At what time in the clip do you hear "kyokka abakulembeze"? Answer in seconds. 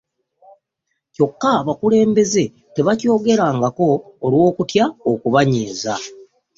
1.13-2.43